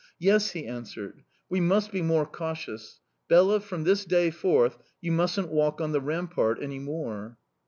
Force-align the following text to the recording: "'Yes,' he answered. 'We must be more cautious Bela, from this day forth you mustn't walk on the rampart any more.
"'Yes,' 0.17 0.49
he 0.49 0.65
answered. 0.65 1.21
'We 1.51 1.59
must 1.61 1.91
be 1.91 2.01
more 2.01 2.25
cautious 2.25 2.99
Bela, 3.27 3.59
from 3.59 3.83
this 3.83 4.03
day 4.03 4.31
forth 4.31 4.79
you 4.99 5.11
mustn't 5.11 5.49
walk 5.49 5.79
on 5.79 5.91
the 5.91 6.01
rampart 6.01 6.57
any 6.59 6.79
more. 6.79 7.37